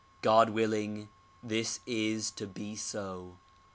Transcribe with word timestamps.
God 0.23 0.49
willing, 0.49 1.09
this 1.43 1.79
is 1.85 2.31
to 2.31 2.47
be 2.47 2.75
so. 2.75 3.37